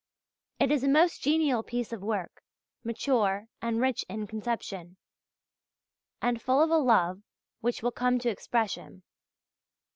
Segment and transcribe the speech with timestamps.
[0.59, 2.41] It is a most genial piece of work,
[2.83, 4.97] mature and rich in conception,
[6.23, 7.21] and full of a love
[7.59, 9.03] which will come to expression.